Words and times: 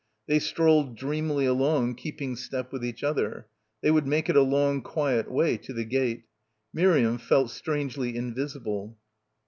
They 0.25 0.39
strolled 0.39 0.95
dreamily 0.97 1.45
along 1.45 1.93
keeping 1.93 2.35
step 2.35 2.71
with 2.71 2.83
each 2.83 3.03
other. 3.03 3.45
They 3.83 3.91
would 3.91 4.07
make 4.07 4.29
it 4.29 4.35
a 4.35 4.41
long 4.41 4.81
quiet 4.81 5.29
way 5.29 5.57
to 5.57 5.73
the 5.73 5.85
gate. 5.85 6.23
Miriam 6.73 7.19
felt 7.19 7.51
strangely 7.51 8.15
invisible. 8.17 8.97